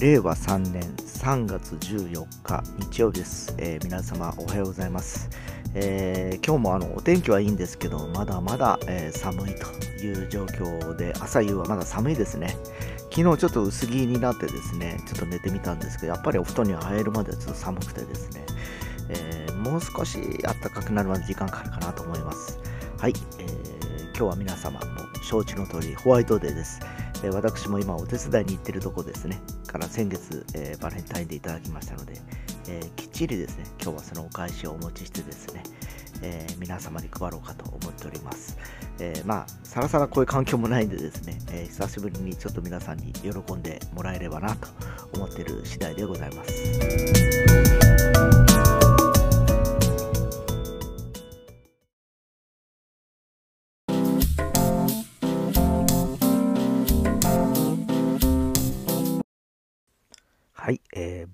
[0.00, 5.28] 令和3年3月14日日曜日です、えー皆様おはようございます、
[5.74, 9.66] えー今日もあのお天気はいいんですけどまだまだ、えー寒いと
[10.04, 12.56] いう状況で朝夕はまだ寒いですね。
[13.10, 18.46] 昨日ちょっと薄着になってですねちょっと寝てみたんですけどやっぱりお布団に入るまではちょっと寒くてですね、
[19.08, 22.60] えーもう少し暖かくなるまで時間かかるかなと思います。
[22.98, 23.58] はい、えー
[24.16, 24.86] 今日は皆様も
[25.24, 26.78] 承知の通りホワイトデーです。
[27.32, 29.40] 私も今お手伝いに行ってるとこですね。
[29.68, 32.14] から先月、えーバレンタインでいただきましたので、
[32.68, 35.62] えーきっちりですね今日はそのお返しをお持ちしてですね、
[36.22, 38.56] えー皆様に配ろうかと思っております、
[38.98, 44.68] えーまあさらさらこういう環境もないんでですね、えー久しぶりにちょっと皆さんに喜んでもらえればなと
[45.14, 47.77] 思っている次第でございます。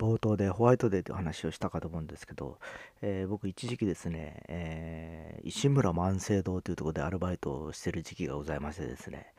[0.05, 2.59] 冒頭でホワイトデーという話をしたかと思うんですけど、
[3.01, 9.33] えー僕一時期ですね、えー石村万世堂というところでアルバイトをしてる時期がございましてですね、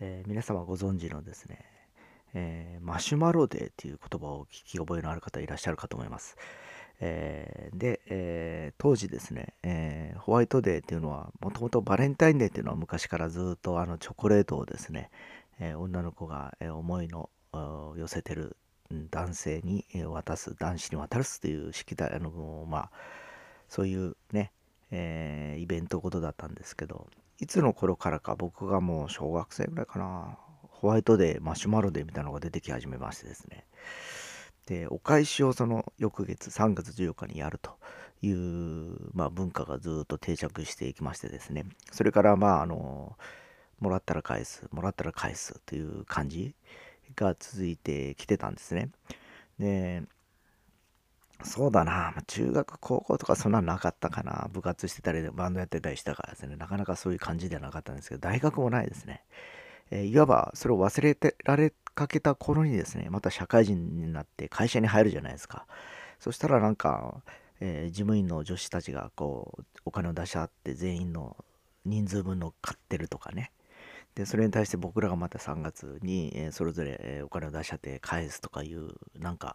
[0.00, 1.64] えー皆様ご存知のですね、
[2.34, 6.36] えーマシュマロデーという言葉を聞き覚えのある方いらっしゃるかと思います。
[7.00, 15.10] えーで、えー当時ですね、えーホワイトデーっていうのはもともとバレンタインデーっていうのは昔からずっとあのチョコレートをですね、
[15.60, 17.30] えー女の子がえー思いの
[17.96, 18.56] 寄せてる
[18.90, 22.90] 男性に渡す男子に渡すという式だあのまあ
[23.68, 24.52] そういうね、
[24.90, 27.08] えーイベントごとだったんですけど
[27.38, 33.64] いつの頃からか僕がもう小学生ぐらいかなホワイトデーマシュマロデーみたいなのが出てき始めましてですね。
[34.66, 37.72] でお返しをその翌月3月14日にやると
[38.20, 41.64] いう、まあ、文化がずっと定着していきましてですね。
[41.90, 43.16] それからまああの
[43.80, 46.54] もらったら返すもらったら返すという感じ
[47.24, 48.90] が続いてきてたんですね。
[49.58, 50.02] で
[51.44, 52.14] そうだな。
[52.26, 54.48] 中学高校とかそんなのなかったかな。
[54.52, 56.56] 部活してたりバンドやってたりしたからですね。
[56.56, 59.22] なかなかそういう感じではなかったんですけど大学もないですね。
[59.90, 65.66] えーいわばそれを忘れてられかけた頃にですねまた社会人になって会社に入るじゃないですか。
[66.20, 67.22] そしたらなんか、
[67.60, 71.36] えー事務員の女子たちがこうお金を出し合って全員の
[71.84, 73.52] 人数分の買ってるとかね。
[74.18, 79.54] でそれに対して僕らがまた3月に、えそれぞれ、えお金を出し合って返すとかいうなんか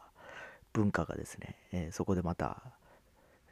[0.71, 2.63] 文化がですね、えそこでまた、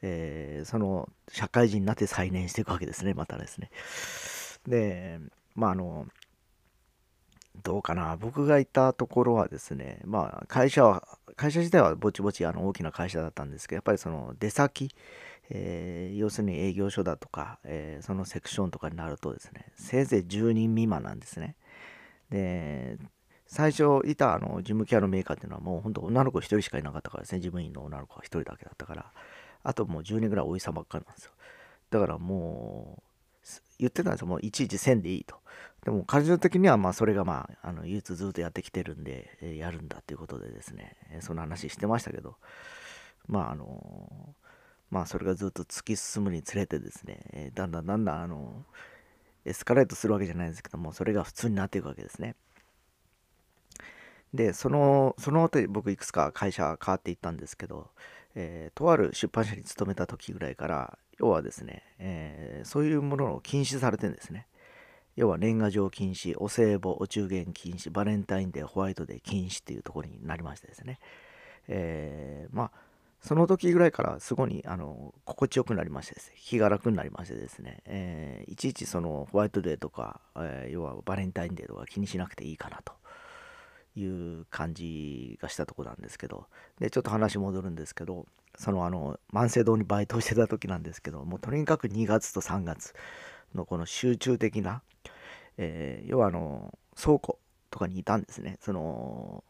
[0.01, 3.71] えーその社会人になって再燃していくわけですねまたですね。
[4.65, 5.19] で
[5.53, 6.07] まああの
[7.61, 8.15] どうかな。
[8.15, 11.05] 僕がいたところはですねまあ会社は
[11.35, 14.95] 会社自体はぼちぼちあの大きな会社だったんですけどやっぱりその出先、
[15.53, 21.55] えー要するに営業所だとか、えーそのセクションとかになるとですねせいぜい10人未満なんですね。
[22.29, 22.97] で
[23.47, 27.39] 最初いたあの事務系のメーカーっていうのはもう本当女の子1人しかいなかったからですね。
[27.41, 29.11] 事務員の女の子は1人だけだったから。
[29.63, 31.31] あともう10人ぐらいおじさばっかりなんですよ。
[31.89, 33.03] だからも
[33.43, 33.47] う
[33.77, 34.27] 言ってたんですよ。
[34.27, 35.35] もういちいち1000でいいと。
[35.83, 42.37] でも感情的にはまあそれがまああの唯一ずっとやってきてるんで、えやるんだっていうことでですね、えーその話してましたけど。
[43.27, 44.35] まああの
[44.91, 48.65] まあそれがずっと突き進むにつれてですね、えーだんだんだんだんあの
[49.45, 52.35] エスカレートするわけじゃないんですけどもそれが普通になっていくわけですね。
[54.33, 57.89] でそのその後僕いくつか会社変わっていったんですけど、
[58.35, 64.47] えーとある出版社に勤めた時ぐらいから要はですね、えーそういうものを禁止されてんですね。
[65.17, 70.99] 要は年賀状禁止お歳暮お中元禁止バレンタインデーホワイトデー禁止っていうところになりましてですね、
[71.67, 72.71] えーまあ
[73.21, 76.35] その時ぐらいからすごいあの心地よくなりましてですね。
[76.39, 82.93] 気が楽になりましてですね、えーいちいちそのホワイトデーとか、えー要はバレンタインデーとか気にしなくていいかなと。
[83.93, 86.47] いう感じがしたとこなんですけど。
[86.79, 88.25] でちょっと話戻るんですけど
[88.57, 92.93] そのあの万世堂にバイトしてた時なんですけどもうとにかく2月と3月
[93.53, 94.81] のこの集中的な、
[95.57, 97.39] えー要はあの倉庫
[97.69, 98.57] とかにいたんですね。
[98.61, 99.43] その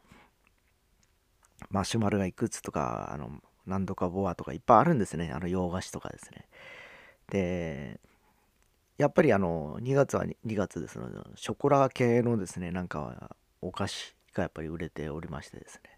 [1.69, 3.29] マシュマロがいくつとかあの
[3.65, 5.31] 何度かボアとかいっぱいあるんですね。
[5.33, 6.47] あの洋菓子とかですね。
[7.29, 7.99] で
[8.97, 15.97] やっぱりあの2月は 2, 月ですのでショコラ系のですねなんかお菓子がやっぱり売れておりましてですね。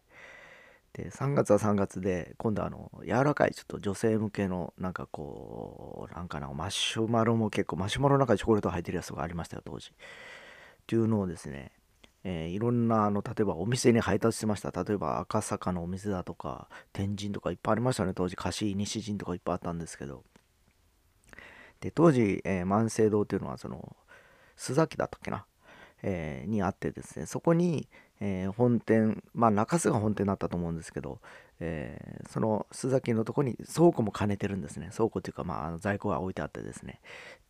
[0.94, 9.90] で3月は3月で今度はあの柔らかいちょっと女性向けのなんかこうなんかなマシュマロも結構マシュマロの中にチョコレート入ってるやつがありましたよ当時。
[9.90, 9.94] っ
[10.86, 11.72] ていうのをですね、
[12.24, 14.72] えーいろんなあの例えばお店に配達してました。
[14.84, 18.14] 例えば赤坂のお店だとか天神とかいっぱいありましたね。
[18.14, 20.24] 当時貸し西陣とかいっぱいあったんですけど。
[21.82, 23.96] で当時、えー万世堂っていうのはその
[24.58, 25.46] 須崎だったっけな、
[26.02, 27.26] えー、にあってですね。
[27.26, 27.90] そこに、
[28.22, 31.20] えー、本店まあ中洲が本店だったと思うんですけど、
[31.60, 34.92] えー、その須崎のとこに倉庫も兼ねてるんですね。
[34.96, 37.02] 倉庫というか、まあ、あの在庫が置いてあってですね。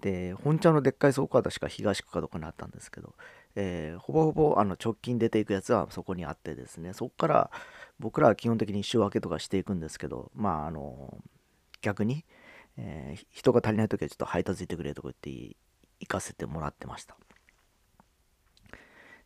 [0.01, 3.13] で本茶のでっかい倉庫は確か東区かどこにあったんですけど、
[3.55, 6.93] えー、ほぼほぼあの直近出ていくやつはそこにあってですね。
[6.93, 7.51] そこから
[7.99, 11.17] 僕らは基本的に週明けとかしていくんですけどまああの
[11.81, 12.25] 逆に、
[12.77, 15.55] えー、人が足りない時はちょっと配達行ってくれとか言って
[15.99, 17.15] 行かせてもらってました。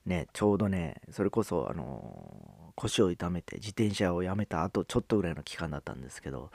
[0.05, 6.51] ねちょうどねそれこそあの腰を痛めて自転車をやめた後ちょっとぐらいの期間だったんですけど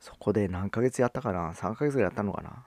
[0.00, 2.64] そこで何ヶ月やったかな？3ヶ月ぐらいやったのかな？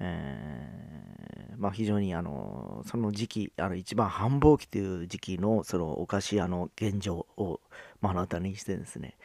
[0.00, 7.60] えー、まあ、非常にあのその時期あの一番繁忙期という時期のそのお菓子屋の現状を
[8.00, 9.16] 目の当たりにしてですね、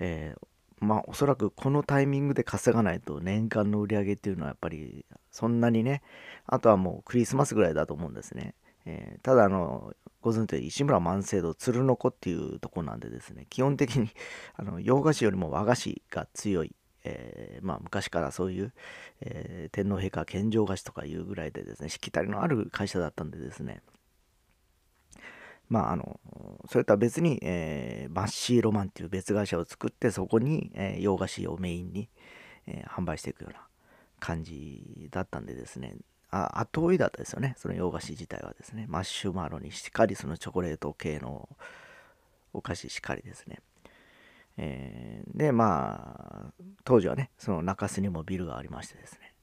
[0.00, 6.02] えー、まあおそらくこのタイミングで稼がないと年間の売り上げっていうのはやっぱりそんなにね
[6.46, 8.54] あとはもうクリスマスぐらいだと思うんですね、
[8.84, 14.10] えー、ただあのご存知で石村万世堂鶴の子っていうとこなんでですね基本的に
[14.56, 16.72] あの洋菓子よりも和菓子が強い
[17.04, 18.72] えー、まあ、昔からそういう、
[19.20, 23.82] えー、天皇陛下献上菓子とかいうぐらいでですねしきたりのある会社だったんでですね。
[25.68, 26.20] まああの
[26.68, 32.08] それとは別に、えー、マッシーロマンっていう別会社を作ってそこに、え洋菓子をメインに、
[32.66, 33.60] え販売していくような
[34.18, 35.94] 感じだったんでですね。
[36.32, 37.54] あ後追いだったですよね。
[37.56, 38.86] その洋菓子自体はですね。
[38.88, 41.48] マッシュマロにしっかりそのチョコレート系の
[42.52, 43.60] お菓子しっかりですね。
[44.56, 49.34] えー、でまあ当時はねその中洲にもビルがありましてですね、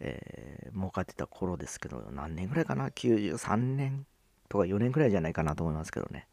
[0.00, 4.06] えー、儲かってた頃ですけど何年ぐらいかな？93年
[4.48, 6.28] とか4年ぐらいじゃないかなと思いますけどね。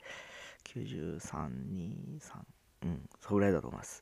[0.65, 2.19] 9323
[2.83, 4.01] うんそれぐらいだと思います、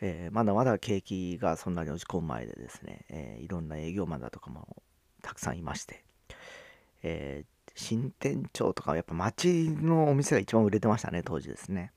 [0.00, 4.82] えー、まだまだ景気がそんなに落ち込む前でですね、えー、いろんな営業マンだとかも
[5.22, 6.04] たくさんいまして、
[7.02, 11.92] えー、新店長とかはやっぱ街のお店が一番売れてましたね当時ですね。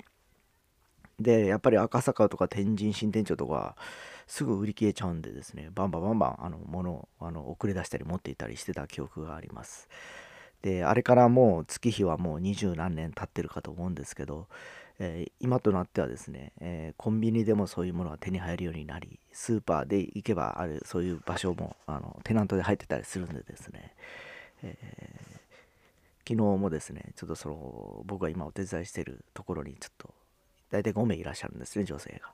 [1.20, 3.76] でやっぱり赤坂とか天神新店長とか
[4.28, 9.88] すぐ売り切れちゃうんでですねバンバンバンバンあの物をあの送り出したり持っていたりしてた記憶があります。
[10.62, 14.48] であれからもう月日はもう二十何年経ってるかと思うんですけど、
[15.00, 23.94] えー、今となってはですね、えー、コンビニでもそういうものが手に入るようになりスーパーで行けばあるそういう場所もあのテナントで入ってたりするんでですね、
[24.64, 30.10] えー、昨日もですねちょっとその僕が今お手伝いしてるところにちょっと
[30.72, 32.34] 大体5名いらっしゃるんですね、女性が。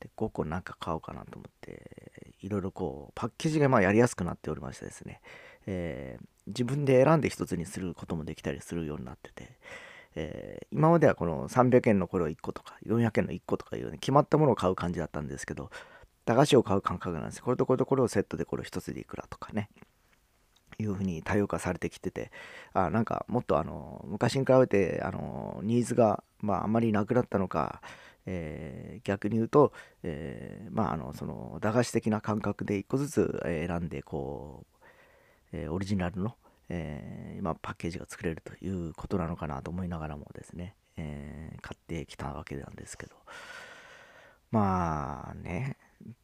[0.00, 5.20] で、5個なんか買おうかなと思って、いろいろこう、パッケージがまあやりやすくなっておりましてですね、
[5.66, 9.50] えー、自分で選んで1つにすることもできたりするようになってて、
[10.16, 15.70] えー、今まではこの300円のこれを1個とか、400円の1個とかいうように決まったものを買う感じだったんですけど、
[16.24, 17.42] 駄菓子を買う感覚なんです。
[17.42, 19.68] これとこれとこれをセットでこれを1つでいくらとかね。
[20.78, 22.30] いうふうに多様化されてきてて
[22.72, 27.80] あなんかもっとあの昔に比べてあのニーズが、まあ、あまりなくなったのか、
[28.26, 29.72] えー、逆に言うと、
[30.02, 34.86] えー、まああのその駄菓子的な感覚で一個ずつ選んでこう、
[35.52, 36.34] えー、オリジナルの、
[36.68, 43.14] え今パッケージが作れるということなのかなと思いながらもですね、え買ってきたわけなんですけど。
[44.54, 45.76] まあね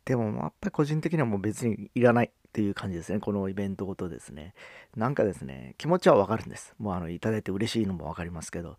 [0.04, 2.30] でもやっぱり個人的にはもう別にいらない。
[2.50, 3.20] っていう感じですね。
[3.20, 4.54] このイベントごとですね。
[4.96, 6.74] なんかですね、気持ちはわかるんです。
[6.78, 8.76] もうあの、いただいて嬉しいのもわかりますけど、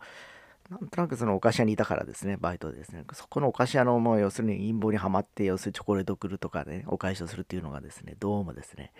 [0.69, 8.91] なんとなくそのお菓子屋にいたからですね、バイトでですね、そこのお菓子屋のもう要するに陰謀にはまって、要するにチョコレートを送るとかね、お返しをするっていうのがですね、どうもですね、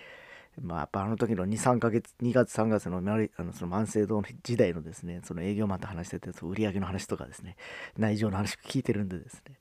[0.59, 7.55] まあ、やっぱあの時の2、3ヶ月、2月、3月のあのその万世堂時代のですね、その営業マンと話してて、その売り上げの話とかですね、
[7.97, 9.55] 内情の話聞いてるんでですね、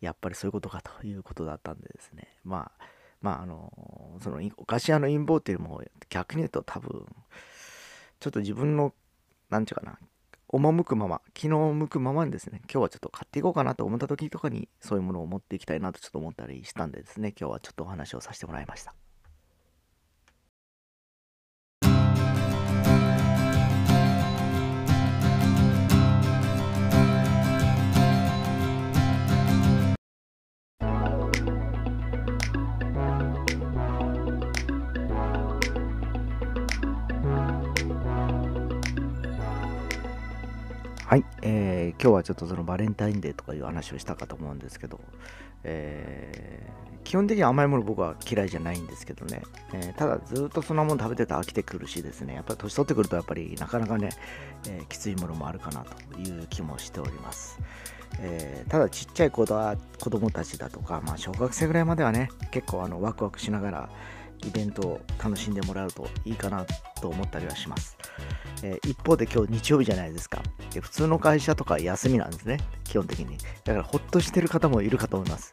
[0.00, 2.84] やっぱりそういうことかということだったんでですね、まあ、
[3.20, 7.06] まああのそのお菓子屋の陰謀っていうのも逆に言うと多分
[8.20, 8.94] ちょっと自分の
[9.50, 9.98] 何て言うかな
[10.48, 19.05] 赴くまま気の向くままにですね今日はちょっと買っていこうかなと思った時とかにそういうものを持っていきたいなとちょっと思ったりしたんでですね今日はちょっとお話をさせてもらいました。
[41.06, 44.98] はい、えー、今日はちょっとそのバレンタインデーとかいう話をしたかと思うんですけど、
[45.62, 54.08] えー、基本的に甘いもの僕は嫌いじゃないんですけどね、えー、ただずっとそんなもの食べてた飽きてくるしですね、やっぱり年取ってくるとやっぱりなかなかね、
[54.68, 57.60] えきついものもあるかなという気もしております。
[58.18, 63.88] えただちっちゃい子だ子供たちだとか、まあ、小学生ぐらいまではね結構あのワクワクしながら
[64.44, 66.64] イベントを楽しんでもらうといいかな
[67.00, 67.96] と思ったりはします。
[68.62, 70.80] えー、一方で今日日曜日じゃないですかで。
[70.80, 73.38] 普通の会社とか休みなんですね、基本的に。
[73.64, 75.52] だからほっとしてる方もいるかと思います。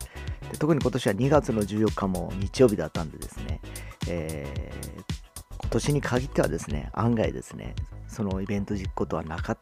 [0.52, 3.60] で特に今年は2月の14日も日曜日だったんでですね、
[4.08, 5.14] えー、
[5.60, 7.76] 今年に限ってはですね、案外ですね、
[8.08, 9.58] そのイベント実行とはなか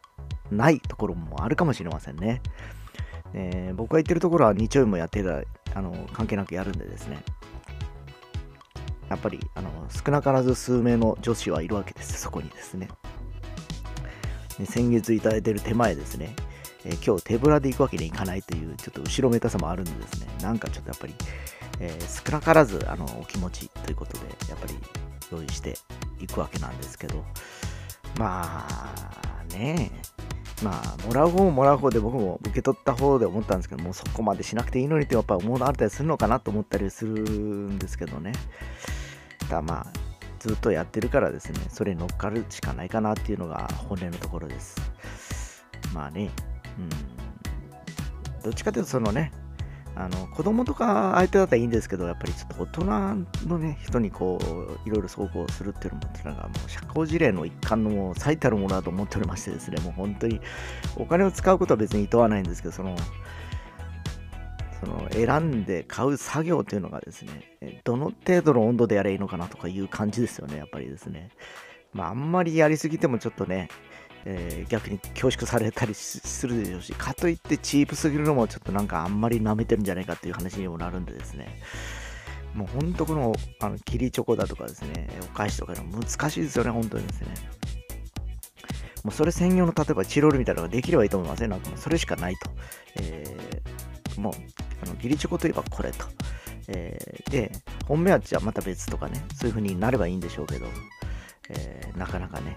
[0.50, 2.42] ないところもあるかもしれませんね。
[3.34, 5.42] えー、僕が行ってるところは日曜日もやってた
[5.74, 7.22] あの関係なくやるんでですね、
[9.12, 12.88] やっぱりあの少なからず数名の女子はいるわけです、そこにですね。
[14.58, 16.34] で先月いただいてる手前ですね、
[16.86, 21.14] えー、今日手ぶらで行くわけにはいかないという、ちょっと後ろめたさもあるんでですね、なんかちょっとやっぱり、
[21.80, 24.74] えー、少なからずあのお気持ちということで、やっぱり
[25.30, 25.76] 用意して
[26.18, 27.22] いくわけなんですけど、
[28.18, 29.92] まあね
[30.62, 38.32] まあ、もらう方ももらう方で僕も受け取った方で思ったんですけど、もうそこまでしなくていいのにってやっぱ思うのあったりするのかなと思ったりするんですけどね。
[39.48, 39.86] ただまあ、
[40.38, 44.76] ずっとやってるからですね、それに乗っかるしかないかなっていうのが本音のところです。
[45.94, 46.30] まあね、
[46.78, 46.88] うん。
[48.42, 49.30] どっちかというとそのね、
[49.94, 60.40] あの子供とか相手だったらいいんですけど、やっぱりちょっと大人のね、人にこう、いろいろ走行するっていうのも、なんかもう社交辞令の一環のもう最たるものだと思っておりましてですね、もう本当に
[60.96, 62.96] お金を使うことは別に厭わないんですけど、その、
[64.84, 71.30] その選んで買う作業というのがですね、どの程度の温度でやればいいのかなとかいう感じですよね、やっぱりですね。
[71.92, 73.68] まあ、あんまりやりすぎてもちょっとね、
[74.24, 81.60] えー、逆に恐縮されたりするでしょうし、かといってチープすぎるのもちょっとなんかあんまり舐めてるんじゃないかっていう話にもなるんでですね、
[82.54, 87.28] もう本当この、あの、キリチョコだとかですね、お菓子とか難しいですよね、本当にですね。
[89.04, 91.48] もうそれ専用の例えばチロールみたいなのができればいいと思いますね。
[91.48, 92.50] なんかもうそれしかないと。
[93.00, 94.32] えー、もう、
[94.82, 96.06] あの、ギリチョコといえばこれと。
[96.68, 97.52] えー、で、
[97.86, 100.66] 本命はじゃあまた別とかね、そういう風になればいいんでしょうけど、
[101.50, 102.56] えー、なかなかね、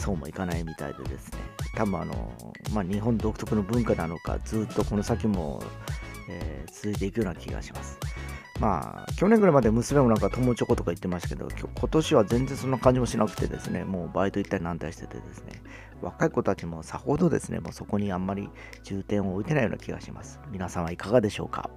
[0.00, 1.38] そうもいかないみたいでですね、
[1.76, 2.32] 多分あの、
[2.72, 5.62] まあ、日本独特の文化なのか、ずっとこの先も、
[6.28, 7.98] えー、続いていくような気がします。
[8.60, 15.60] まあ、去年ぐらいまで娘もなんか友チョコとか言ってましたけど、今年は全然そんな感じもしなくてですね、もうバイト行ったりなんたりしててですね、
[16.00, 18.48] 若い子たちもさほどですね、もうそこにあんまり
[18.84, 20.38] 重点を置いてないような気がします。
[20.50, 21.68] 皆さんはいかがでしょうか？